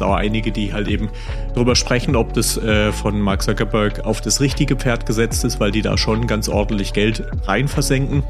[0.00, 1.08] es auch einige, die halt eben
[1.54, 5.70] darüber sprechen, ob das äh, von Mark Zuckerberg auf das richtige Pferd gesetzt ist, weil
[5.70, 8.22] die da schon ganz ordentlich Geld rein versenken.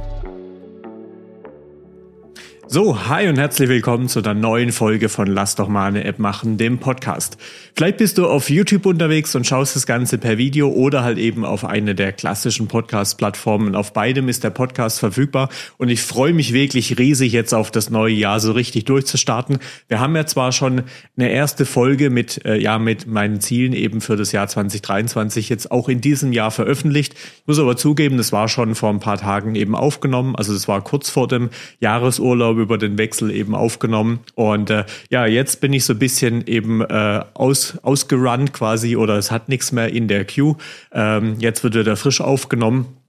[2.73, 6.21] So, hi und herzlich willkommen zu einer neuen Folge von Lass doch mal eine App
[6.21, 7.37] machen, dem Podcast.
[7.75, 11.45] Vielleicht bist du auf YouTube unterwegs und schaust das Ganze per Video oder halt eben
[11.45, 13.75] auf eine der klassischen Podcast-Plattformen.
[13.75, 17.91] Auf beidem ist der Podcast verfügbar und ich freue mich wirklich riesig jetzt auf das
[17.91, 19.59] neue Jahr so richtig durchzustarten.
[19.89, 20.83] Wir haben ja zwar schon
[21.17, 25.73] eine erste Folge mit, äh, ja, mit meinen Zielen eben für das Jahr 2023 jetzt
[25.73, 27.15] auch in diesem Jahr veröffentlicht.
[27.15, 30.37] Ich muss aber zugeben, das war schon vor ein paar Tagen eben aufgenommen.
[30.37, 31.51] Also das war kurz vor dem
[31.81, 34.21] Jahresurlaub über den Wechsel eben aufgenommen.
[34.35, 39.17] Und äh, ja, jetzt bin ich so ein bisschen eben äh, aus, ausgerannt quasi oder
[39.17, 40.57] es hat nichts mehr in der Queue.
[40.93, 43.00] Ähm, jetzt wird wieder frisch aufgenommen.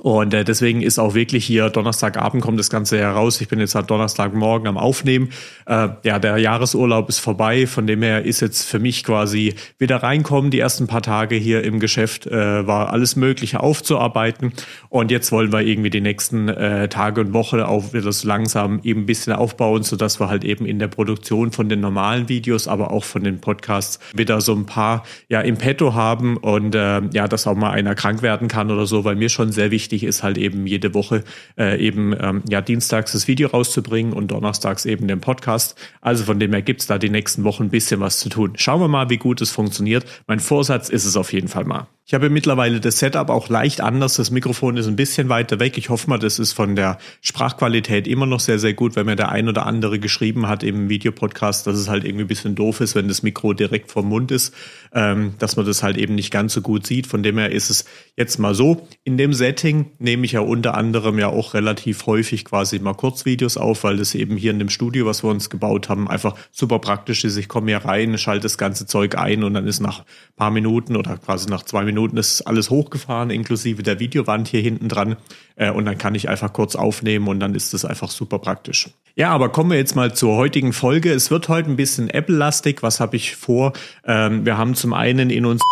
[0.00, 3.40] Und äh, deswegen ist auch wirklich hier Donnerstagabend kommt das Ganze heraus.
[3.40, 5.30] Ich bin jetzt halt Donnerstagmorgen am Aufnehmen.
[5.66, 7.66] Äh, ja, der Jahresurlaub ist vorbei.
[7.66, 10.50] Von dem her ist jetzt für mich quasi wieder reinkommen.
[10.50, 14.52] Die ersten paar Tage hier im Geschäft äh, war alles Mögliche aufzuarbeiten.
[14.88, 18.80] Und jetzt wollen wir irgendwie die nächsten äh, Tage und Woche auch wieder so langsam
[18.82, 22.68] eben ein bisschen aufbauen, sodass wir halt eben in der Produktion von den normalen Videos,
[22.68, 27.02] aber auch von den Podcasts wieder so ein paar ja im Petto haben und äh,
[27.12, 29.83] ja, dass auch mal einer krank werden kann oder so, weil mir schon sehr wichtig
[29.84, 31.24] wichtig ist halt eben jede Woche
[31.58, 35.76] äh, eben ähm, ja dienstags das Video rauszubringen und donnerstags eben den Podcast.
[36.00, 38.54] Also von dem her gibt's da die nächsten Wochen ein bisschen was zu tun.
[38.56, 40.06] Schauen wir mal, wie gut es funktioniert.
[40.26, 41.86] Mein Vorsatz ist es auf jeden Fall mal.
[42.06, 44.16] Ich habe mittlerweile das Setup auch leicht anders.
[44.16, 45.78] Das Mikrofon ist ein bisschen weiter weg.
[45.78, 49.16] Ich hoffe mal, das ist von der Sprachqualität immer noch sehr, sehr gut, weil mir
[49.16, 52.82] der ein oder andere geschrieben hat im Videopodcast, dass es halt irgendwie ein bisschen doof
[52.82, 54.54] ist, wenn das Mikro direkt vom Mund ist,
[54.92, 57.06] ähm, dass man das halt eben nicht ganz so gut sieht.
[57.06, 58.86] Von dem her ist es jetzt mal so.
[59.04, 63.56] In dem Setting nehme ich ja unter anderem ja auch relativ häufig quasi mal Kurzvideos
[63.56, 66.80] auf, weil das eben hier in dem Studio, was wir uns gebaut haben, einfach super
[66.80, 67.38] praktisch ist.
[67.38, 70.04] Ich komme hier rein, schalte das ganze Zeug ein und dann ist nach
[70.36, 74.60] paar Minuten oder quasi nach zwei Minuten Minuten ist alles hochgefahren, inklusive der Videowand hier
[74.60, 75.16] hinten dran.
[75.56, 78.90] Äh, und dann kann ich einfach kurz aufnehmen und dann ist das einfach super praktisch.
[79.16, 81.12] Ja, aber kommen wir jetzt mal zur heutigen Folge.
[81.12, 82.82] Es wird heute ein bisschen Apple-lastig.
[82.82, 83.72] Was habe ich vor?
[84.04, 85.62] Ähm, wir haben zum einen in uns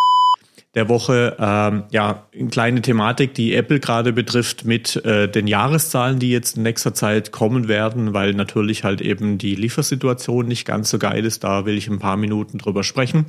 [0.74, 6.18] der Woche ähm, ja eine kleine Thematik, die Apple gerade betrifft mit äh, den Jahreszahlen,
[6.18, 10.88] die jetzt in nächster Zeit kommen werden, weil natürlich halt eben die Liefersituation nicht ganz
[10.88, 11.44] so geil ist.
[11.44, 13.26] Da will ich ein paar Minuten drüber sprechen.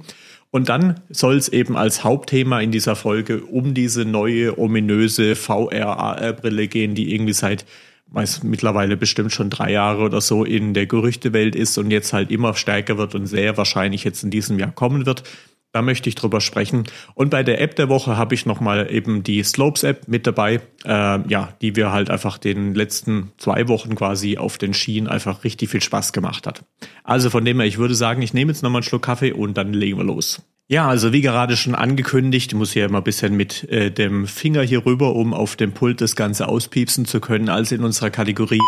[0.54, 6.68] Und dann soll es eben als Hauptthema in dieser Folge um diese neue ominöse VR-AR-Brille
[6.68, 7.66] gehen, die irgendwie seit
[8.12, 12.30] weiß mittlerweile bestimmt schon drei Jahre oder so in der Gerüchtewelt ist und jetzt halt
[12.30, 15.24] immer stärker wird und sehr wahrscheinlich jetzt in diesem Jahr kommen wird.
[15.74, 16.84] Da möchte ich drüber sprechen.
[17.16, 21.28] Und bei der App der Woche habe ich nochmal eben die Slopes-App mit dabei, äh,
[21.28, 25.72] ja, die wir halt einfach den letzten zwei Wochen quasi auf den Schienen einfach richtig
[25.72, 26.64] viel Spaß gemacht hat.
[27.04, 29.58] Also von dem her, ich würde sagen, ich nehme jetzt nochmal einen Schluck Kaffee und
[29.58, 30.44] dann legen wir los.
[30.68, 34.28] Ja, also wie gerade schon angekündigt, ich muss hier immer ein bisschen mit äh, dem
[34.28, 38.12] Finger hier rüber, um auf dem Pult das Ganze auspiepsen zu können, als in unserer
[38.12, 38.62] Kategorie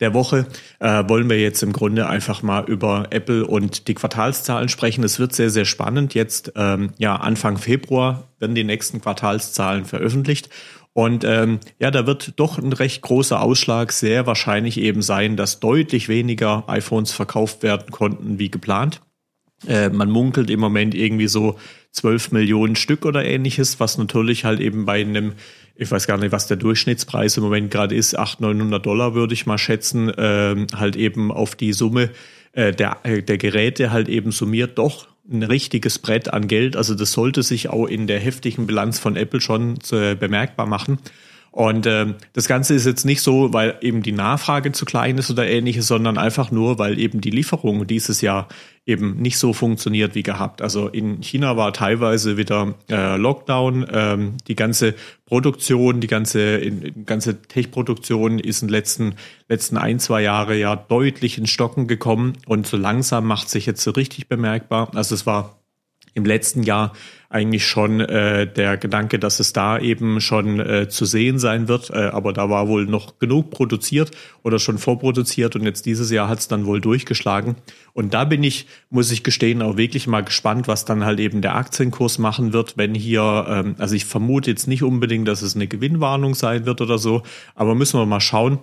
[0.00, 0.46] der Woche
[0.78, 5.02] äh, wollen wir jetzt im Grunde einfach mal über Apple und die Quartalszahlen sprechen.
[5.04, 6.14] Es wird sehr, sehr spannend.
[6.14, 10.48] Jetzt, ähm, ja, Anfang Februar werden die nächsten Quartalszahlen veröffentlicht.
[10.92, 15.60] Und ähm, ja, da wird doch ein recht großer Ausschlag sehr wahrscheinlich eben sein, dass
[15.60, 19.00] deutlich weniger iPhones verkauft werden konnten wie geplant.
[19.66, 21.58] Äh, man munkelt im Moment irgendwie so
[21.98, 25.34] 12 Millionen Stück oder ähnliches, was natürlich halt eben bei einem
[25.80, 29.32] ich weiß gar nicht, was der Durchschnittspreis im Moment gerade ist, 800, 900 Dollar würde
[29.32, 32.10] ich mal schätzen, ähm, halt eben auf die Summe
[32.52, 36.76] äh, der, äh, der Geräte halt eben summiert doch ein richtiges Brett an Geld.
[36.76, 40.98] Also das sollte sich auch in der heftigen Bilanz von Apple schon äh, bemerkbar machen.
[41.50, 45.30] Und äh, das Ganze ist jetzt nicht so, weil eben die Nachfrage zu klein ist
[45.30, 48.48] oder ähnliches, sondern einfach nur, weil eben die Lieferung dieses Jahr
[48.86, 50.62] eben nicht so funktioniert wie gehabt.
[50.62, 54.94] Also in China war teilweise wieder äh, Lockdown, ähm, die ganze
[55.26, 59.14] Produktion, die ganze, in, ganze Tech-Produktion ist in den letzten,
[59.48, 63.82] letzten ein, zwei Jahre ja deutlich in Stocken gekommen und so langsam macht sich jetzt
[63.82, 64.90] so richtig bemerkbar.
[64.94, 65.57] Also es war
[66.14, 66.92] im letzten Jahr
[67.30, 71.90] eigentlich schon äh, der Gedanke, dass es da eben schon äh, zu sehen sein wird.
[71.90, 74.12] Äh, aber da war wohl noch genug produziert
[74.42, 77.56] oder schon vorproduziert und jetzt dieses Jahr hat es dann wohl durchgeschlagen.
[77.92, 81.42] Und da bin ich, muss ich gestehen, auch wirklich mal gespannt, was dann halt eben
[81.42, 85.54] der Aktienkurs machen wird, wenn hier, ähm, also ich vermute jetzt nicht unbedingt, dass es
[85.54, 87.22] eine Gewinnwarnung sein wird oder so,
[87.54, 88.60] aber müssen wir mal schauen.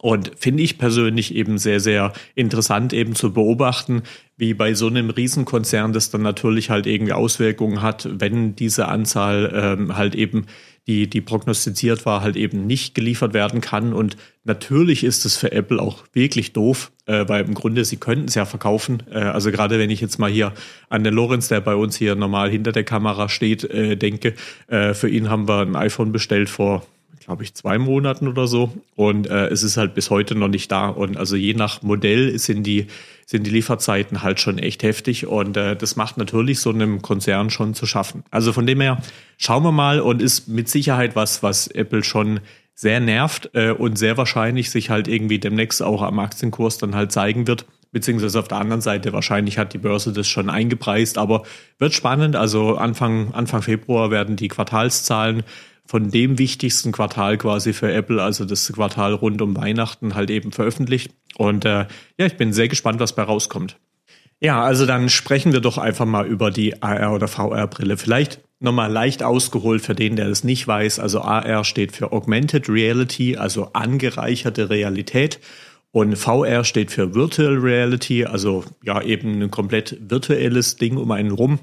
[0.00, 4.02] Und finde ich persönlich eben sehr, sehr interessant eben zu beobachten,
[4.36, 9.52] wie bei so einem Riesenkonzern das dann natürlich halt irgendwie Auswirkungen hat, wenn diese Anzahl
[9.54, 10.46] ähm, halt eben
[10.88, 13.92] die, die prognostiziert war, halt eben nicht geliefert werden kann.
[13.92, 18.24] Und natürlich ist es für Apple auch wirklich doof, äh, weil im Grunde sie könnten
[18.28, 19.02] es ja verkaufen.
[19.10, 20.54] Äh, also gerade wenn ich jetzt mal hier
[20.88, 24.34] an den Lorenz, der bei uns hier normal hinter der Kamera steht, äh, denke,
[24.68, 26.86] äh, für ihn haben wir ein iPhone bestellt vor
[27.28, 28.72] glaube ich, zwei Monaten oder so.
[28.96, 30.88] Und äh, es ist halt bis heute noch nicht da.
[30.88, 32.86] Und also je nach Modell sind die,
[33.26, 35.26] sind die Lieferzeiten halt schon echt heftig.
[35.26, 38.24] Und äh, das macht natürlich so einem Konzern schon zu schaffen.
[38.30, 39.02] Also von dem her
[39.36, 42.40] schauen wir mal und ist mit Sicherheit was, was Apple schon
[42.74, 47.12] sehr nervt äh, und sehr wahrscheinlich sich halt irgendwie demnächst auch am Aktienkurs dann halt
[47.12, 47.66] zeigen wird.
[47.90, 51.42] Beziehungsweise auf der anderen Seite wahrscheinlich hat die Börse das schon eingepreist, aber
[51.78, 52.36] wird spannend.
[52.36, 55.42] Also Anfang, Anfang Februar werden die Quartalszahlen
[55.88, 60.52] von dem wichtigsten Quartal quasi für Apple, also das Quartal rund um Weihnachten, halt eben
[60.52, 61.12] veröffentlicht.
[61.38, 61.86] Und äh,
[62.18, 63.78] ja, ich bin sehr gespannt, was bei rauskommt.
[64.38, 67.96] Ja, also dann sprechen wir doch einfach mal über die AR- oder VR-Brille.
[67.96, 70.98] Vielleicht nochmal leicht ausgeholt für den, der das nicht weiß.
[70.98, 75.40] Also AR steht für Augmented Reality, also angereicherte Realität.
[75.90, 81.30] Und VR steht für Virtual Reality, also ja eben ein komplett virtuelles Ding um einen
[81.30, 81.60] rum.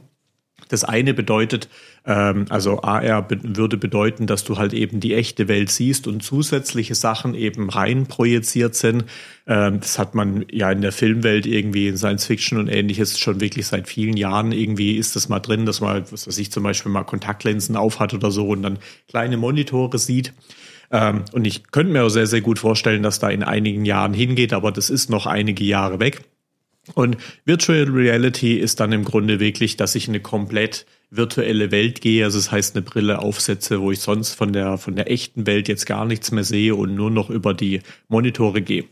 [0.69, 1.69] Das eine bedeutet,
[2.05, 6.23] ähm, also AR be würde bedeuten, dass du halt eben die echte Welt siehst und
[6.23, 9.05] zusätzliche Sachen eben rein projiziert sind.
[9.47, 13.41] Ähm, das hat man ja in der Filmwelt irgendwie in Science Fiction und ähnliches schon
[13.41, 16.63] wirklich seit vielen Jahren irgendwie ist das mal drin, dass man, was weiß ich, zum
[16.63, 20.33] Beispiel mal Kontaktlinsen aufhat oder so und dann kleine Monitore sieht.
[20.91, 24.13] Ähm, und ich könnte mir auch sehr, sehr gut vorstellen, dass da in einigen Jahren
[24.13, 26.21] hingeht, aber das ist noch einige Jahre weg.
[26.93, 32.23] Und Virtual Reality ist dann im Grunde wirklich, dass ich eine komplett virtuelle Welt gehe.
[32.23, 35.67] Also das heißt, eine Brille aufsetze, wo ich sonst von der, von der echten Welt
[35.67, 38.85] jetzt gar nichts mehr sehe und nur noch über die Monitore gehe.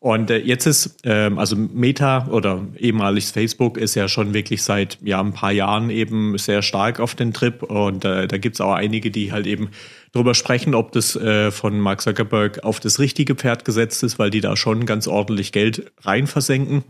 [0.00, 4.98] Und äh, jetzt ist, ähm, also Meta oder ehemaliges Facebook ist ja schon wirklich seit
[5.02, 7.64] ja, ein paar Jahren eben sehr stark auf den Trip.
[7.64, 9.70] Und äh, da gibt's auch einige, die halt eben
[10.12, 14.30] drüber sprechen, ob das äh, von Mark Zuckerberg auf das richtige Pferd gesetzt ist, weil
[14.30, 16.84] die da schon ganz ordentlich Geld rein versenken.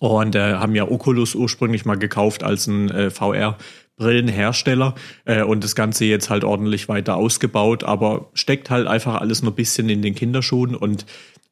[0.00, 4.94] Und äh, haben ja Oculus ursprünglich mal gekauft als ein äh, VR-Brillenhersteller
[5.24, 9.52] äh, und das Ganze jetzt halt ordentlich weiter ausgebaut, aber steckt halt einfach alles nur
[9.52, 11.06] ein bisschen in den Kinderschuhen und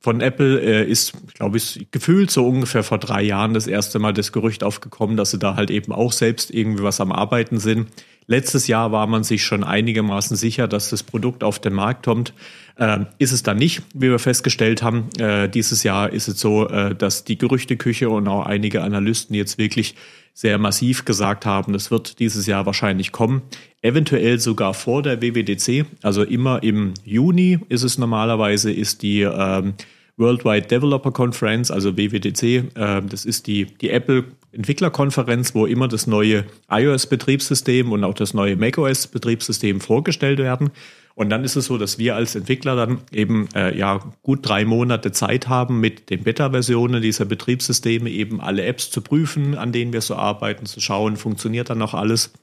[0.06, 4.12] von Apple äh, ist, glaube ich, gefühlt so ungefähr vor drei Jahren das erste Mal
[4.12, 7.88] das Gerücht aufgekommen, dass sie da halt eben auch selbst irgendwie was am Arbeiten sind.
[8.28, 12.34] Letztes Jahr war man sich schon einigermaßen sicher, dass das Produkt auf den Markt kommt.
[12.76, 15.08] Äh, ist es dann nicht, wie wir festgestellt haben.
[15.18, 19.56] Äh, dieses Jahr ist es so, äh, dass die Gerüchteküche und auch einige Analysten jetzt
[19.56, 19.94] wirklich
[20.34, 23.40] sehr massiv gesagt haben, das wird dieses Jahr wahrscheinlich kommen.
[23.80, 29.72] Eventuell sogar vor der WWDC, also immer im Juni ist es normalerweise, ist die ähm,
[30.18, 32.42] Worldwide Developer Conference, also WWDC.
[32.42, 38.34] Äh, das ist die, die Apple Entwicklerkonferenz, wo immer das neue iOS-Betriebssystem und auch das
[38.34, 40.70] neue macOS-Betriebssystem vorgestellt werden.
[41.16, 44.66] Und dann ist es so, dass wir als Entwickler dann eben äh, ja gut drei
[44.66, 49.94] Monate Zeit haben, mit den Beta-Versionen dieser Betriebssysteme eben alle Apps zu prüfen, an denen
[49.94, 52.34] wir so arbeiten, zu schauen, funktioniert dann noch alles.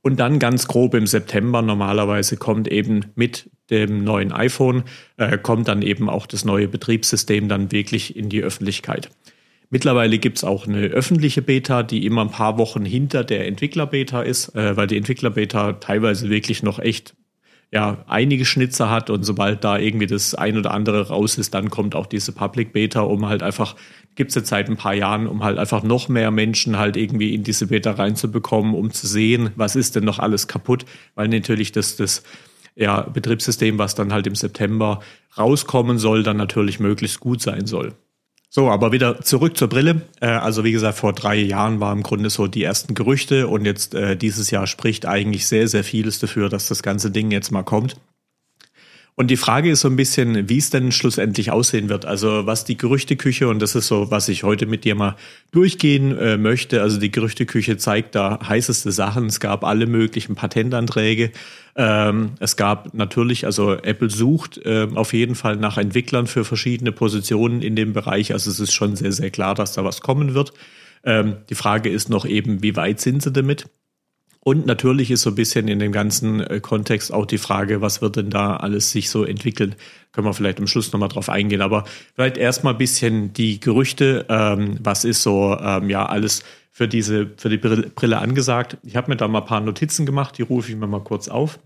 [0.00, 4.84] Und dann ganz grob im September normalerweise kommt eben mit dem neuen iPhone,
[5.18, 9.10] äh, kommt dann eben auch das neue Betriebssystem dann wirklich in die Öffentlichkeit.
[9.68, 14.54] Mittlerweile gibt's auch eine öffentliche Beta, die immer ein paar Wochen hinter der Entwickler-Beta ist,
[14.54, 17.14] äh, weil die Entwickler-Beta teilweise wirklich noch echt
[17.70, 21.68] ja, einige Schnitzer hat und sobald da irgendwie das ein oder andere raus ist, dann
[21.68, 23.76] kommt auch diese Public Beta, um halt einfach,
[24.14, 27.42] gibt's jetzt seit ein paar Jahren, um halt einfach noch mehr Menschen halt irgendwie in
[27.42, 31.96] diese Beta reinzubekommen, um zu sehen, was ist denn noch alles kaputt, weil natürlich das,
[31.96, 32.22] das
[32.74, 35.00] ja, Betriebssystem, was dann halt im September
[35.36, 37.94] rauskommen soll, dann natürlich möglichst gut sein soll.
[38.50, 40.02] So, aber wieder zurück zur Brille.
[40.20, 43.66] Äh, also wie gesagt, vor drei Jahren waren im Grunde so die ersten Gerüchte und
[43.66, 47.50] jetzt äh, dieses Jahr spricht eigentlich sehr, sehr vieles dafür, dass das ganze Ding jetzt
[47.50, 47.96] mal kommt.
[49.18, 52.06] Und die Frage ist so ein bisschen, wie es denn schlussendlich aussehen wird.
[52.06, 55.16] Also was die Gerüchteküche, und das ist so, was ich heute mit dir mal
[55.50, 56.82] durchgehen äh, möchte.
[56.82, 59.26] Also die Gerüchteküche zeigt da heißeste Sachen.
[59.26, 61.32] Es gab alle möglichen Patentanträge.
[61.74, 66.92] Ähm, es gab natürlich, also Apple sucht äh, auf jeden Fall nach Entwicklern für verschiedene
[66.92, 68.32] Positionen in dem Bereich.
[68.32, 70.52] Also es ist schon sehr, sehr klar, dass da was kommen wird.
[71.02, 73.66] Ähm, die Frage ist noch eben, wie weit sind sie damit?
[74.48, 78.00] Und natürlich ist so ein bisschen in dem ganzen äh, Kontext auch die Frage, was
[78.00, 79.74] wird denn da alles sich so entwickeln?
[80.10, 81.60] Können wir vielleicht am Schluss nochmal drauf eingehen.
[81.60, 84.24] Aber vielleicht erstmal ein bisschen die Gerüchte.
[84.30, 88.78] Ähm, was ist so, ähm, ja, alles für diese, für die Brille angesagt?
[88.84, 91.28] Ich habe mir da mal ein paar Notizen gemacht, die rufe ich mir mal kurz
[91.28, 91.58] auf.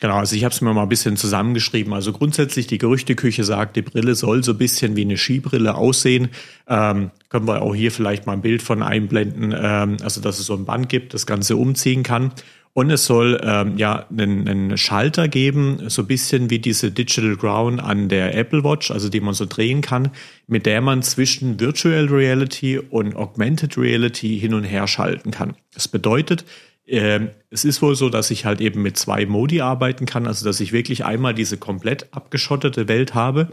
[0.00, 1.92] Genau, also ich habe es mir mal ein bisschen zusammengeschrieben.
[1.92, 6.30] Also grundsätzlich die Gerüchteküche sagt, die Brille soll so ein bisschen wie eine Skibrille aussehen.
[6.66, 10.46] Ähm, können wir auch hier vielleicht mal ein Bild von einblenden, ähm, also dass es
[10.46, 12.32] so ein Band gibt, das Ganze umziehen kann.
[12.72, 17.36] Und es soll ähm, ja einen, einen Schalter geben, so ein bisschen wie diese Digital
[17.36, 20.12] Crown an der Apple Watch, also die man so drehen kann,
[20.46, 25.56] mit der man zwischen Virtual Reality und Augmented Reality hin und her schalten kann.
[25.74, 26.44] Das bedeutet,
[26.90, 30.44] äh, es ist wohl so, dass ich halt eben mit zwei Modi arbeiten kann, also
[30.44, 33.48] dass ich wirklich einmal diese komplett abgeschottete Welt habe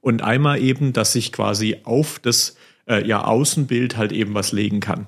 [0.00, 2.56] und einmal eben, dass ich quasi auf das
[2.88, 5.06] äh, ja, Außenbild halt eben was legen kann.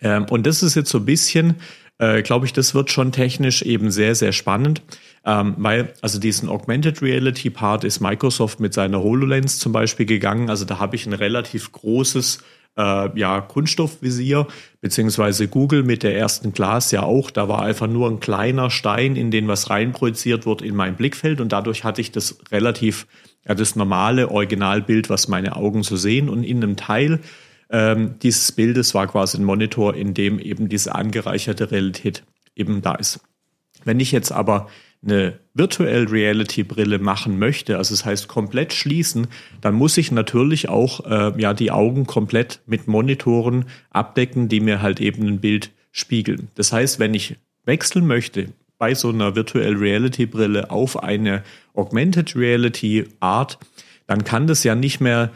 [0.00, 1.56] Ähm, und das ist jetzt so ein bisschen
[1.98, 4.82] äh, glaube ich, das wird schon technisch eben sehr, sehr spannend,
[5.24, 10.48] ähm, weil also diesen Augmented Reality Part ist Microsoft mit seiner HoloLens zum Beispiel gegangen.
[10.48, 12.38] Also da habe ich ein relativ großes
[12.78, 14.46] äh, ja, Kunststoffvisier,
[14.80, 17.30] beziehungsweise Google mit der ersten Glas ja auch.
[17.30, 21.40] Da war einfach nur ein kleiner Stein, in den was reinprojiziert wird in mein Blickfeld
[21.40, 23.06] und dadurch hatte ich das relativ,
[23.46, 27.20] ja, das normale Originalbild, was meine Augen so sehen und in einem Teil
[27.70, 32.22] ähm, dieses Bildes war quasi ein Monitor, in dem eben diese angereicherte Realität
[32.54, 33.20] eben da ist.
[33.84, 34.68] Wenn ich jetzt aber
[35.02, 39.28] eine Virtual Reality Brille machen möchte, also das heißt komplett schließen,
[39.60, 44.82] dann muss ich natürlich auch äh, ja die Augen komplett mit Monitoren abdecken, die mir
[44.82, 46.48] halt eben ein Bild spiegeln.
[46.54, 51.42] Das heißt, wenn ich wechseln möchte bei so einer Virtual Reality Brille auf eine
[51.74, 53.58] Augmented Reality Art,
[54.06, 55.30] dann kann das ja nicht mehr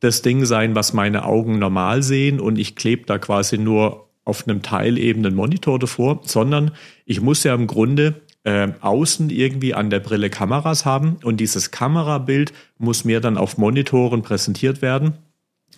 [0.00, 4.46] das Ding sein, was meine Augen normal sehen und ich klebe da quasi nur auf
[4.46, 6.72] einem Teil eben einen Monitor davor, sondern
[7.04, 11.72] ich muss ja im Grunde äh, außen irgendwie an der Brille Kameras haben und dieses
[11.72, 15.14] Kamerabild muss mir dann auf Monitoren präsentiert werden,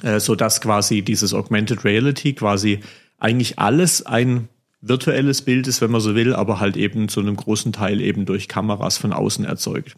[0.03, 2.81] äh, sodass quasi dieses Augmented Reality quasi
[3.17, 4.49] eigentlich alles ein
[4.83, 8.27] virtuelles Bild ist, wenn man so will, aber halt eben zu einem großen Teil eben
[8.27, 9.97] durch Kameras von außen erzeugt.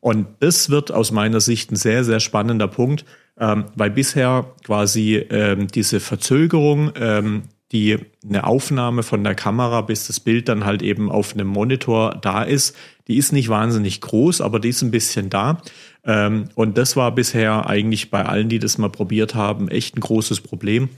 [0.00, 3.04] Und das wird aus meiner Sicht ein sehr, sehr spannender Punkt,
[3.36, 7.42] ähm, weil bisher quasi ähm, diese Verzögerung, ähm,
[7.72, 12.18] die eine Aufnahme von der Kamera, bis das Bild dann halt eben auf einem Monitor
[12.22, 12.76] da ist,
[13.08, 15.60] die ist nicht wahnsinnig groß, aber die ist ein bisschen da.
[16.04, 20.00] Ähm, und das war bisher eigentlich bei allen, die das mal probiert haben, echt ein
[20.00, 20.88] großes Problem.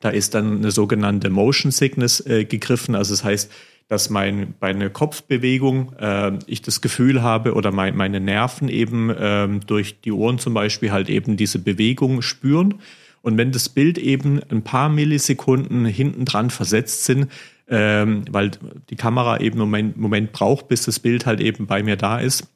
[0.00, 2.94] Da ist dann eine sogenannte Motion Sickness äh, gegriffen.
[2.94, 3.52] Also das heißt,
[3.88, 9.48] dass mein, meine Kopfbewegung äh, ich das Gefühl habe oder mein, meine Nerven eben äh,
[9.66, 12.74] durch die Ohren zum Beispiel halt eben diese Bewegung spüren.
[13.28, 17.30] Und wenn das Bild eben ein paar Millisekunden hinten dran versetzt sind,
[17.68, 18.50] ähm, weil
[18.90, 22.18] die Kamera eben einen Moment, Moment braucht, bis das Bild halt eben bei mir da
[22.18, 22.48] ist,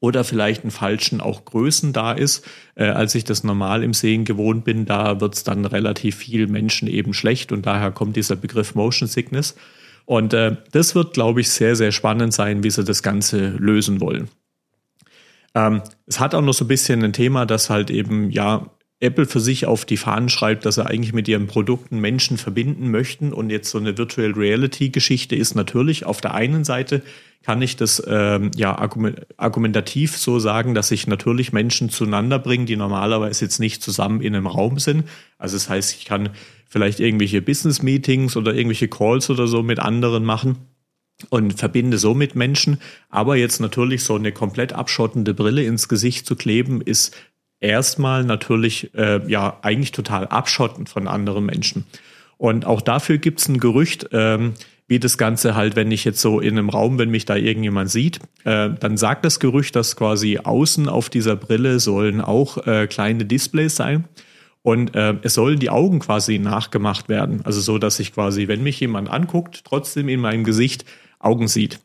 [0.00, 2.46] oder vielleicht einen falschen auch Größen da ist,
[2.76, 6.46] äh, als ich das normal im Sehen gewohnt bin, da wird es dann relativ viel
[6.46, 9.56] Menschen eben schlecht und daher kommt dieser Begriff Motion Sickness.
[10.04, 14.00] Und äh, das wird, glaube ich, sehr, sehr spannend sein, wie sie das Ganze lösen
[14.00, 14.28] wollen.
[15.54, 19.26] Ähm, es hat auch noch so ein bisschen ein Thema, dass halt eben, ja, Apple
[19.26, 23.32] für sich auf die Fahnen schreibt, dass er eigentlich mit ihren Produkten Menschen verbinden möchten.
[23.32, 27.02] Und jetzt so eine Virtual Reality Geschichte ist natürlich auf der einen Seite
[27.42, 28.76] kann ich das ähm, ja
[29.36, 34.34] argumentativ so sagen, dass ich natürlich Menschen zueinander bringe, die normalerweise jetzt nicht zusammen in
[34.34, 35.04] einem Raum sind.
[35.38, 36.30] Also das heißt, ich kann
[36.68, 40.56] vielleicht irgendwelche Business-Meetings oder irgendwelche Calls oder so mit anderen machen
[41.30, 42.78] und verbinde so mit Menschen.
[43.08, 47.16] Aber jetzt natürlich so eine komplett abschottende Brille ins Gesicht zu kleben, ist
[47.60, 51.84] erstmal natürlich äh, ja eigentlich total abschottend von anderen Menschen.
[52.36, 54.54] Und auch dafür gibt es ein Gerücht, ähm,
[54.86, 57.90] wie das Ganze halt, wenn ich jetzt so in einem Raum, wenn mich da irgendjemand
[57.90, 62.86] sieht, äh, dann sagt das Gerücht, dass quasi außen auf dieser Brille sollen auch äh,
[62.86, 64.04] kleine Displays sein.
[64.62, 67.42] Und äh, es sollen die Augen quasi nachgemacht werden.
[67.44, 70.84] Also so, dass ich quasi, wenn mich jemand anguckt, trotzdem in meinem Gesicht
[71.20, 71.80] Augen sieht.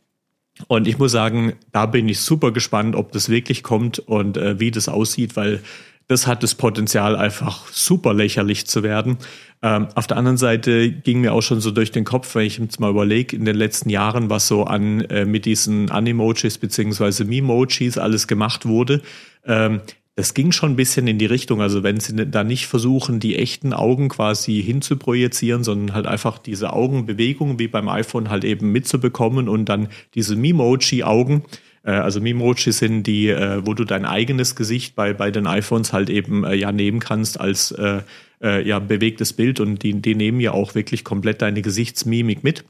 [0.68, 4.60] Und ich muss sagen, da bin ich super gespannt, ob das wirklich kommt und äh,
[4.60, 5.62] wie das aussieht, weil
[6.08, 9.18] das hat das Potenzial, einfach super lächerlich zu werden.
[9.62, 12.58] Ähm, auf der anderen Seite ging mir auch schon so durch den Kopf, wenn ich
[12.58, 17.24] jetzt mal überlege, in den letzten Jahren, was so an äh, mit diesen Animojis beziehungsweise
[17.26, 19.02] Memojis alles gemacht wurde.
[19.46, 19.82] Ähm,
[20.16, 21.62] das ging schon ein bisschen in die Richtung.
[21.62, 26.74] Also wenn sie da nicht versuchen, die echten Augen quasi hinzuprojizieren, sondern halt einfach diese
[26.74, 31.44] Augenbewegungen wie beim iPhone halt eben mitzubekommen und dann diese Memoji-Augen.
[31.84, 35.94] Äh, also Memoji sind die, äh, wo du dein eigenes Gesicht bei, bei den iPhones
[35.94, 38.02] halt eben äh, ja nehmen kannst als äh,
[38.42, 42.66] äh, ja bewegtes Bild und die, die nehmen ja auch wirklich komplett deine Gesichtsmimik mit.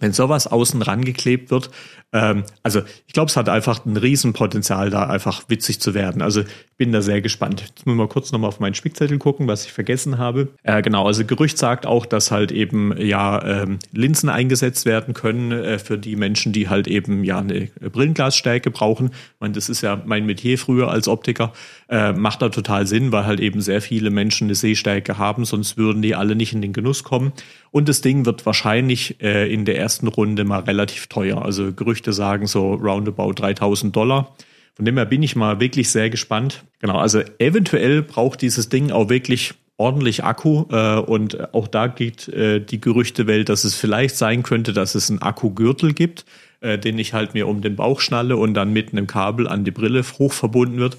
[0.00, 1.70] Wenn sowas außen rangeklebt wird,
[2.12, 6.22] ähm, also ich glaube, es hat einfach ein Riesenpotenzial, da einfach witzig zu werden.
[6.22, 7.62] Also ich bin da sehr gespannt.
[7.62, 10.48] Jetzt müssen wir kurz nochmal auf meinen Spickzettel gucken, was ich vergessen habe.
[10.62, 15.52] Äh, genau, also Gerücht sagt auch, dass halt eben ja ähm, Linsen eingesetzt werden können
[15.52, 19.08] äh, für die Menschen, die halt eben ja eine Brillenglasstärke brauchen.
[19.08, 21.52] Ich meine, das ist ja mein Metier früher als Optiker.
[21.88, 25.76] Äh, macht da total Sinn, weil halt eben sehr viele Menschen eine Sehstärke haben, sonst
[25.76, 27.32] würden die alle nicht in den Genuss kommen.
[27.70, 31.42] Und das Ding wird wahrscheinlich äh, in der ersten Runde mal relativ teuer.
[31.42, 34.34] Also Gerüchte sagen so roundabout 3000 Dollar.
[34.74, 36.64] Von dem her bin ich mal wirklich sehr gespannt.
[36.80, 42.28] Genau, also eventuell braucht dieses Ding auch wirklich ordentlich Akku äh, und auch da geht
[42.28, 46.24] äh, die Gerüchtewelt, dass es vielleicht sein könnte, dass es einen Akkugürtel gibt,
[46.60, 49.64] äh, den ich halt mir um den Bauch schnalle und dann mit einem Kabel an
[49.64, 50.96] die Brille hoch verbunden wird.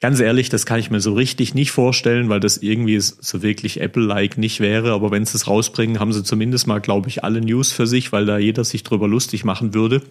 [0.00, 3.80] Ganz ehrlich, das kann ich mir so richtig nicht vorstellen, weil das irgendwie so wirklich
[3.80, 4.92] Apple-like nicht wäre.
[4.92, 8.12] Aber wenn sie es rausbringen, haben sie zumindest mal, glaube ich, alle News für sich,
[8.12, 10.02] weil da jeder sich drüber lustig machen würde.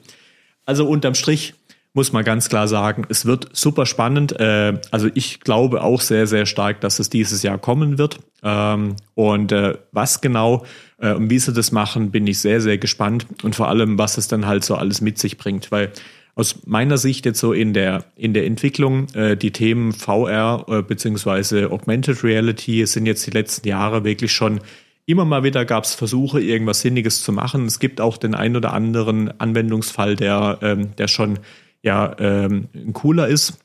[0.65, 1.53] Also unterm Strich
[1.93, 4.39] muss man ganz klar sagen, es wird super spannend.
[4.39, 8.19] Äh, also ich glaube auch sehr, sehr stark, dass es dieses Jahr kommen wird.
[8.41, 10.65] Ähm, und äh, was genau
[10.97, 13.27] äh, und wie sie das machen, bin ich sehr, sehr gespannt.
[13.43, 15.71] Und vor allem, was es dann halt so alles mit sich bringt.
[15.71, 15.91] Weil
[16.35, 20.81] aus meiner Sicht jetzt so in der, in der Entwicklung, äh, die Themen VR äh,
[20.81, 24.59] beziehungsweise Augmented Reality sind jetzt die letzten Jahre wirklich schon
[25.05, 27.65] immer mal wieder gab es Versuche, irgendwas Sinniges zu machen.
[27.65, 31.39] Es gibt auch den ein oder anderen Anwendungsfall, der, ähm, der schon
[31.81, 33.62] ja ähm, cooler ist.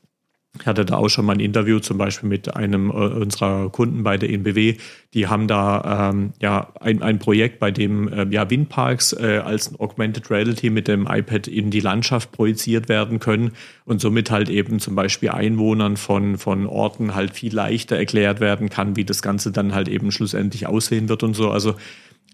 [0.57, 4.01] Ich hatte da auch schon mal ein Interview zum Beispiel mit einem äh, unserer Kunden
[4.01, 4.77] bei der NBW.
[5.13, 9.79] Die haben da ähm, ja ein, ein Projekt, bei dem äh, ja Windparks äh, als
[9.79, 13.51] Augmented Reality mit dem iPad in die Landschaft projiziert werden können
[13.85, 18.69] und somit halt eben zum Beispiel Einwohnern von, von Orten halt viel leichter erklärt werden
[18.69, 21.51] kann, wie das Ganze dann halt eben schlussendlich aussehen wird und so.
[21.51, 21.75] Also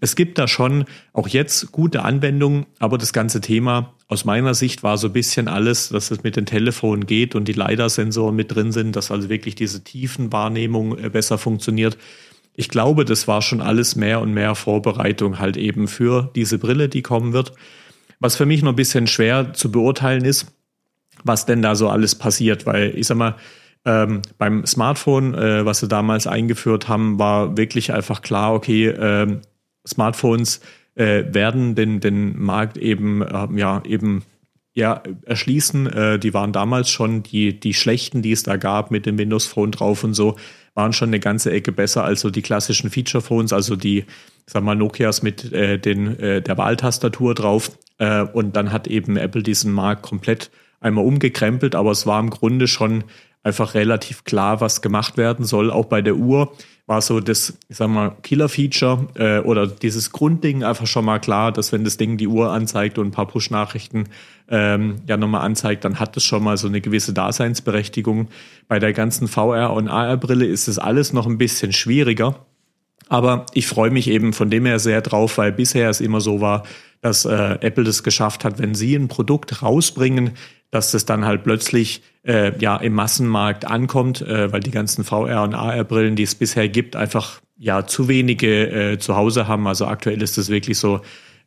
[0.00, 4.82] es gibt da schon auch jetzt gute Anwendungen, aber das ganze Thema aus meiner Sicht
[4.82, 8.54] war so ein bisschen alles, dass es mit den Telefonen geht und die LiDAR-Sensoren mit
[8.54, 11.96] drin sind, dass also wirklich diese Tiefenwahrnehmung äh, besser funktioniert.
[12.54, 16.88] Ich glaube, das war schon alles mehr und mehr Vorbereitung halt eben für diese Brille,
[16.88, 17.52] die kommen wird.
[18.20, 20.46] Was für mich noch ein bisschen schwer zu beurteilen ist,
[21.24, 23.36] was denn da so alles passiert, weil ich sag mal,
[23.84, 29.40] ähm, beim Smartphone, äh, was sie damals eingeführt haben, war wirklich einfach klar, okay, äh,
[29.86, 30.60] Smartphones
[30.94, 34.24] äh, werden den, den Markt eben, äh, ja, eben
[34.74, 35.86] ja, erschließen.
[35.86, 39.46] Äh, die waren damals schon die, die schlechten, die es da gab mit dem Windows
[39.46, 40.36] Phone drauf und so,
[40.74, 44.04] waren schon eine ganze Ecke besser als so die klassischen Feature Phones, also die,
[44.46, 47.70] sag mal, Nokias mit äh, den, äh, der Wahltastatur drauf.
[47.98, 52.28] Äh, und dann hat eben Apple diesen Markt komplett einmal umgekrempelt, aber es war im
[52.28, 53.04] Grunde schon
[53.46, 56.52] einfach relativ klar, was gemacht werden soll, auch bei der Uhr
[56.86, 61.52] war so das, ich sag mal, Killer-Feature äh, oder dieses Grundding einfach schon mal klar,
[61.52, 64.08] dass wenn das Ding die Uhr anzeigt und ein paar Push-Nachrichten
[64.48, 68.28] ähm, ja nochmal anzeigt, dann hat das schon mal so eine gewisse Daseinsberechtigung.
[68.66, 72.46] Bei der ganzen VR- und AR-Brille ist es alles noch ein bisschen schwieriger.
[73.08, 76.40] Aber ich freue mich eben von dem her sehr drauf, weil bisher es immer so
[76.40, 76.64] war,
[77.00, 80.32] dass äh, Apple das geschafft hat, wenn sie ein Produkt rausbringen,
[80.76, 85.42] dass das dann halt plötzlich äh, ja im Massenmarkt ankommt, äh, weil die ganzen VR
[85.42, 89.66] und AR-Brillen, die es bisher gibt, einfach ja zu wenige äh, zu Hause haben.
[89.66, 91.00] Also aktuell ist das wirklich so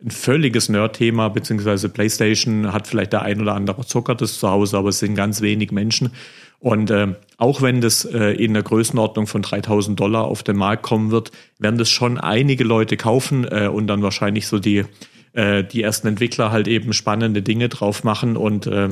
[0.04, 4.78] ein völliges Nerd-Thema, beziehungsweise PlayStation hat vielleicht der ein oder andere Zocker das zu Hause,
[4.78, 6.12] aber es sind ganz wenig Menschen.
[6.58, 10.82] Und äh, auch wenn das äh, in der Größenordnung von 3000 Dollar auf den Markt
[10.82, 14.86] kommen wird, werden das schon einige Leute kaufen äh, und dann wahrscheinlich so die,
[15.34, 18.90] äh, die ersten Entwickler halt eben spannende Dinge drauf machen und äh,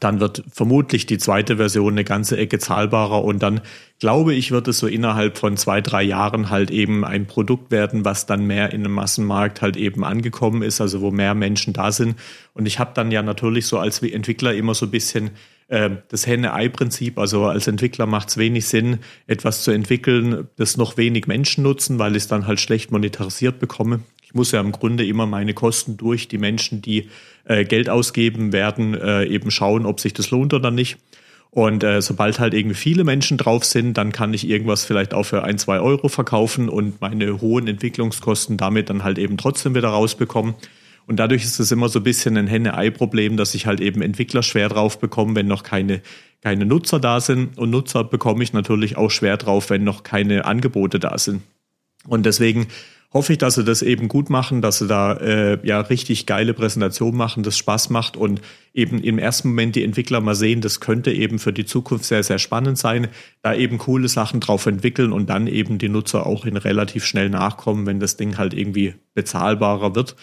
[0.00, 3.62] dann wird vermutlich die zweite Version eine ganze Ecke zahlbarer und dann
[3.98, 8.04] glaube ich, wird es so innerhalb von zwei, drei Jahren halt eben ein Produkt werden,
[8.04, 11.90] was dann mehr in einem Massenmarkt halt eben angekommen ist, also wo mehr Menschen da
[11.90, 12.16] sind.
[12.54, 15.30] Und ich habe dann ja natürlich so als Entwickler immer so ein bisschen
[15.68, 17.18] äh, das Henne-Ei-Prinzip.
[17.18, 21.98] Also als Entwickler macht es wenig Sinn, etwas zu entwickeln, das noch wenig Menschen nutzen,
[21.98, 24.00] weil ich es dann halt schlecht monetarisiert bekomme.
[24.28, 27.08] Ich muss ja im Grunde immer meine Kosten durch die Menschen, die
[27.44, 30.98] äh, Geld ausgeben werden, äh, eben schauen, ob sich das lohnt oder nicht.
[31.50, 35.22] Und äh, sobald halt irgendwie viele Menschen drauf sind, dann kann ich irgendwas vielleicht auch
[35.22, 39.88] für ein, zwei Euro verkaufen und meine hohen Entwicklungskosten damit dann halt eben trotzdem wieder
[39.88, 40.56] rausbekommen.
[41.06, 44.42] Und dadurch ist es immer so ein bisschen ein Henne-Ei-Problem, dass ich halt eben Entwickler
[44.42, 46.02] schwer drauf bekomme, wenn noch keine,
[46.42, 47.56] keine Nutzer da sind.
[47.56, 51.40] Und Nutzer bekomme ich natürlich auch schwer drauf, wenn noch keine Angebote da sind.
[52.06, 52.66] Und deswegen
[53.12, 56.52] hoffe ich, dass sie das eben gut machen, dass sie da äh, ja richtig geile
[56.52, 58.42] Präsentation machen, das Spaß macht und
[58.74, 62.22] eben im ersten Moment die Entwickler mal sehen, das könnte eben für die Zukunft sehr,
[62.22, 63.08] sehr spannend sein,
[63.42, 67.30] da eben coole Sachen drauf entwickeln und dann eben die Nutzer auch in relativ schnell
[67.30, 70.14] nachkommen, wenn das Ding halt irgendwie bezahlbarer wird.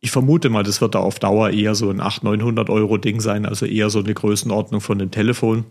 [0.00, 3.20] Ich vermute mal, das wird da auf Dauer eher so ein 800, 900 Euro Ding
[3.20, 5.66] sein, also eher so eine Größenordnung von dem Telefon.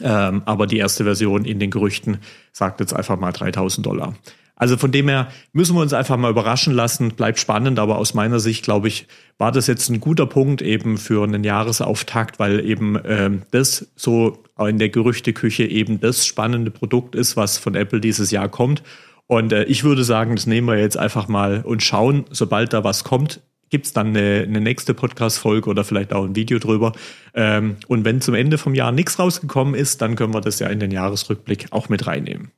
[0.00, 2.18] Ähm, aber die erste Version in den Gerüchten
[2.52, 4.14] sagt jetzt einfach mal 3000 Dollar.
[4.58, 8.12] Also von dem her müssen wir uns einfach mal überraschen lassen, bleibt spannend, aber aus
[8.12, 9.06] meiner Sicht, glaube ich,
[9.38, 14.42] war das jetzt ein guter Punkt eben für einen Jahresauftakt, weil eben ähm, das so
[14.58, 18.82] in der Gerüchteküche eben das spannende Produkt ist, was von Apple dieses Jahr kommt.
[19.28, 22.82] Und äh, ich würde sagen, das nehmen wir jetzt einfach mal und schauen, sobald da
[22.82, 23.40] was kommt,
[23.70, 26.94] gibt es dann eine, eine nächste Podcast-Folge oder vielleicht auch ein Video drüber.
[27.34, 30.66] Ähm, und wenn zum Ende vom Jahr nichts rausgekommen ist, dann können wir das ja
[30.68, 32.50] in den Jahresrückblick auch mit reinnehmen.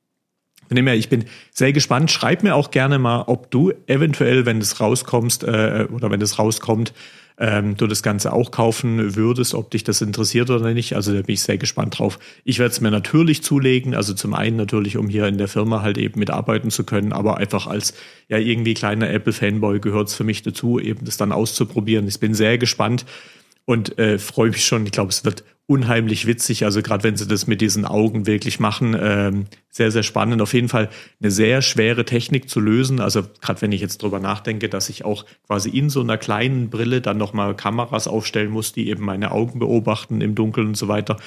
[0.70, 2.12] Von dem her, ich bin sehr gespannt.
[2.12, 6.38] Schreib mir auch gerne mal, ob du eventuell, wenn es rauskommst äh, oder wenn es
[6.38, 6.92] rauskommt,
[7.38, 10.94] ähm, du das Ganze auch kaufen würdest, ob dich das interessiert oder nicht.
[10.94, 12.20] Also da bin ich sehr gespannt drauf.
[12.44, 15.82] Ich werde es mir natürlich zulegen, also zum einen natürlich, um hier in der Firma
[15.82, 17.92] halt eben mitarbeiten zu können, aber einfach als
[18.28, 22.06] ja irgendwie kleiner Apple-Fanboy gehört es für mich dazu, eben das dann auszuprobieren.
[22.06, 23.06] Ich bin sehr gespannt
[23.64, 24.86] und äh, freue mich schon.
[24.86, 26.64] Ich glaube, es wird unheimlich witzig.
[26.64, 30.42] Also gerade wenn sie das mit diesen Augen wirklich machen, ähm, sehr, sehr spannend.
[30.42, 30.88] Auf jeden Fall
[31.20, 32.98] eine sehr schwere Technik zu lösen.
[32.98, 36.70] Also gerade wenn ich jetzt drüber nachdenke, dass ich auch quasi in so einer kleinen
[36.70, 40.88] Brille dann nochmal Kameras aufstellen muss, die eben meine Augen beobachten im Dunkeln und so
[40.88, 41.18] weiter.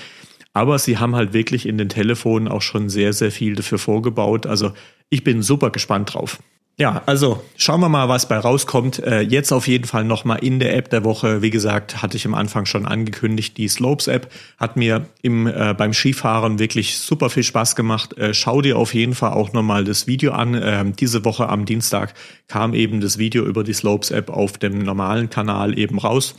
[0.52, 4.46] Aber sie haben halt wirklich in den Telefonen auch schon sehr, sehr viel dafür vorgebaut.
[4.46, 4.74] Also
[5.10, 6.44] ich bin super gespannt drauf.
[6.80, 8.98] Ja, also schauen wir mal, was bei rauskommt.
[8.98, 11.44] Äh, jetzt auf jeden Fall nochmal in der App der Woche.
[11.44, 15.94] Wie gesagt, hatte ich am Anfang schon angekündigt, die Slopes-App hat mir im, äh, beim
[15.94, 18.18] Skifahren wirklich super viel Spaß gemacht.
[18.18, 20.60] Äh, schau dir auf jeden Fall auch nochmal das Video an.
[20.60, 22.16] Ähm, diese Woche am Dienstag
[22.48, 26.34] kam eben das Video über die Slopes-App auf dem normalen Kanal eben raus.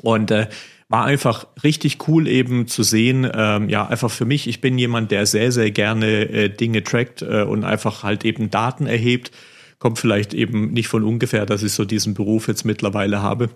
[0.00, 0.46] Und äh,
[0.88, 3.28] war einfach richtig cool eben zu sehen.
[3.34, 7.22] Ähm, ja, einfach für mich, ich bin jemand, der sehr, sehr gerne äh, Dinge trackt
[7.22, 9.32] äh, und einfach halt eben Daten erhebt
[9.78, 13.50] kommt vielleicht eben nicht von ungefähr, dass ich so diesen Beruf jetzt mittlerweile habe.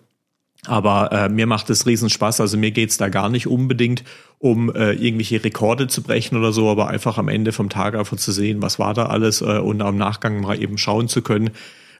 [0.66, 2.40] Aber äh, mir macht es riesen Spaß.
[2.40, 4.04] Also mir geht's da gar nicht unbedingt
[4.40, 8.16] um äh, irgendwelche Rekorde zu brechen oder so, aber einfach am Ende vom Tag einfach
[8.16, 11.50] zu sehen, was war da alles äh, und am Nachgang mal eben schauen zu können.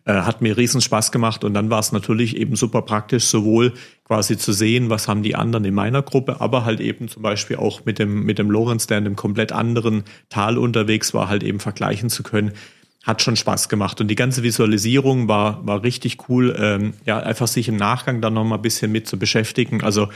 [0.07, 3.75] Äh, hat mir riesen Spaß gemacht und dann war es natürlich eben super praktisch, sowohl
[4.05, 7.57] quasi zu sehen, was haben die anderen in meiner Gruppe, aber halt eben zum Beispiel
[7.57, 11.43] auch mit dem, mit dem Lorenz, der in einem komplett anderen Tal unterwegs war, halt
[11.43, 12.53] eben vergleichen zu können
[13.05, 14.01] hat schon Spaß gemacht.
[14.01, 16.55] Und die ganze Visualisierung war, war richtig cool.
[16.59, 19.83] Ähm, ja, einfach sich im Nachgang dann nochmal ein bisschen mit zu beschäftigen.
[19.83, 20.09] Also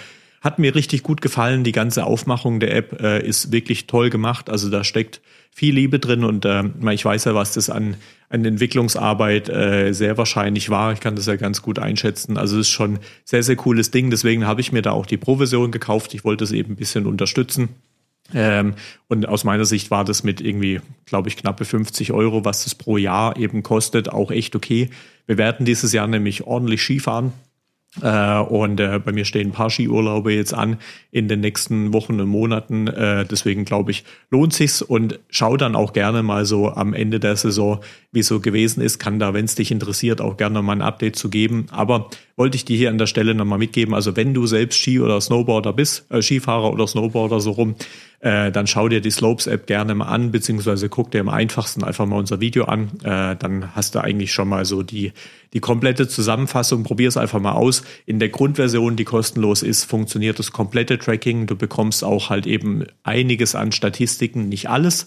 [0.42, 1.64] hat mir richtig gut gefallen.
[1.64, 4.50] Die ganze Aufmachung der App äh, ist wirklich toll gemacht.
[4.50, 7.96] Also da steckt viel Liebe drin und äh, ich weiß ja, was das an,
[8.28, 10.92] an Entwicklungsarbeit äh, sehr wahrscheinlich war.
[10.92, 12.36] Ich kann das ja ganz gut einschätzen.
[12.36, 14.10] Also es ist schon sehr, sehr cooles Ding.
[14.10, 16.12] Deswegen habe ich mir da auch die Pro-Version gekauft.
[16.12, 17.70] Ich wollte es eben ein bisschen unterstützen.
[18.32, 18.74] Ähm,
[19.08, 22.74] und aus meiner Sicht war das mit irgendwie, glaube ich, knappe 50 Euro, was das
[22.74, 24.88] pro Jahr eben kostet, auch echt okay.
[25.26, 27.32] Wir werden dieses Jahr nämlich ordentlich Skifahren.
[28.02, 30.78] Äh, und äh, bei mir stehen ein paar Skiurlaube jetzt an
[31.12, 32.88] in den nächsten Wochen und Monaten.
[32.88, 37.20] Äh, deswegen glaube ich, lohnt sich's und schau dann auch gerne mal so am Ende
[37.20, 38.98] der Saison, wie es so gewesen ist.
[38.98, 41.66] Kann da, wenn es dich interessiert, auch gerne mal ein Update zu geben.
[41.70, 43.94] Aber wollte ich dir hier an der Stelle nochmal mitgeben.
[43.94, 47.76] Also wenn du selbst Ski- oder Snowboarder bist, äh, Skifahrer oder Snowboarder so rum,
[48.24, 52.06] äh, dann schau dir die Slopes-App gerne mal an, beziehungsweise guck dir am einfachsten einfach
[52.06, 52.88] mal unser Video an.
[53.02, 55.12] Äh, dann hast du eigentlich schon mal so die,
[55.52, 56.84] die komplette Zusammenfassung.
[56.84, 57.82] Probier es einfach mal aus.
[58.06, 61.46] In der Grundversion, die kostenlos ist, funktioniert das komplette Tracking.
[61.46, 65.06] Du bekommst auch halt eben einiges an Statistiken, nicht alles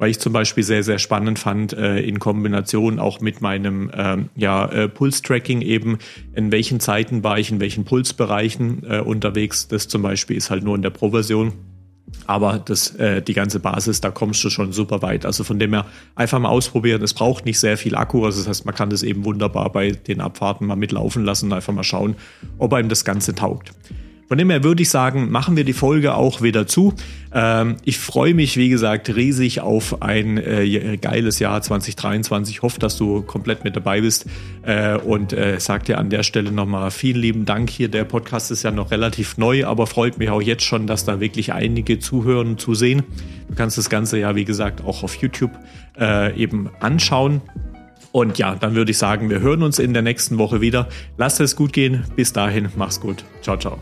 [0.00, 4.28] weil ich zum Beispiel sehr, sehr spannend fand, äh, in Kombination auch mit meinem ähm,
[4.36, 5.98] ja, äh, Pulstracking eben,
[6.36, 9.66] in welchen Zeiten war ich in welchen Pulsbereichen äh, unterwegs.
[9.66, 11.52] Das zum Beispiel ist halt nur in der Pro-Version.
[12.26, 15.24] Aber das, äh, die ganze Basis, da kommst du schon super weit.
[15.24, 17.02] Also von dem her einfach mal ausprobieren.
[17.02, 18.24] Es braucht nicht sehr viel Akku.
[18.24, 21.72] Also das heißt, man kann das eben wunderbar bei den Abfahrten mal mitlaufen lassen einfach
[21.72, 22.16] mal schauen,
[22.58, 23.72] ob einem das Ganze taugt.
[24.28, 26.92] Von dem her würde ich sagen, machen wir die Folge auch wieder zu.
[27.32, 32.56] Ähm, ich freue mich, wie gesagt, riesig auf ein äh, geiles Jahr 2023.
[32.56, 34.26] Ich hoffe, dass du komplett mit dabei bist
[34.62, 37.88] äh, und äh, sag dir an der Stelle nochmal vielen lieben Dank hier.
[37.88, 41.20] Der Podcast ist ja noch relativ neu, aber freut mich auch jetzt schon, dass da
[41.20, 43.04] wirklich einige zuhören und zusehen.
[43.48, 45.52] Du kannst das Ganze ja, wie gesagt, auch auf YouTube
[45.98, 47.40] äh, eben anschauen.
[48.12, 50.88] Und ja, dann würde ich sagen, wir hören uns in der nächsten Woche wieder.
[51.16, 52.04] Lass es gut gehen.
[52.14, 53.24] Bis dahin, mach's gut.
[53.42, 53.78] Ciao, ciao.